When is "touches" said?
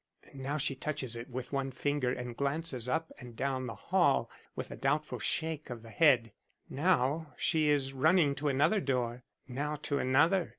0.73-1.15